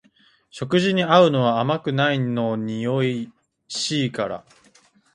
[0.49, 3.31] 食事に合うのは甘くないのにおい
[3.69, 4.43] しいから